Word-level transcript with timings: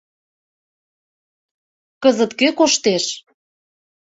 Кызыт 2.01 2.31
кӧ 2.39 2.47
коштеш? 2.59 3.05